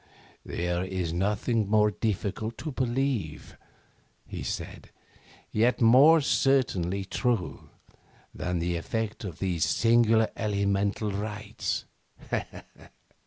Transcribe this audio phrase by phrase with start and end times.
[0.43, 3.55] 'There is nothing more difficult to believe,'
[4.25, 4.89] he said,
[5.51, 7.69] 'yet more certainly true,
[8.33, 11.85] than the effect of these singular elemental rites.